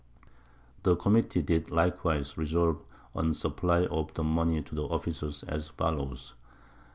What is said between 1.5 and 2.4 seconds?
likewise